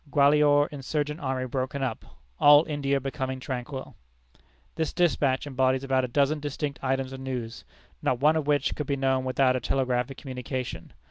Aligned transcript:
Gwalior 0.09 0.65
insurgent 0.71 1.19
army 1.19 1.45
broken 1.45 1.83
up. 1.83 2.03
All 2.39 2.65
India 2.65 2.99
becoming 2.99 3.39
tranquil." 3.39 3.95
This 4.73 4.93
despatch 4.93 5.45
embodies 5.45 5.83
about 5.83 6.03
a 6.03 6.07
dozen 6.07 6.39
distinct 6.39 6.79
items 6.81 7.13
of 7.13 7.19
news, 7.19 7.63
not 8.01 8.19
one 8.19 8.35
of 8.35 8.47
which 8.47 8.73
could 8.75 8.87
be 8.87 8.95
known 8.97 9.25
without 9.25 9.55
a 9.55 9.59
telegraphic 9.59 10.17
communication. 10.17 10.93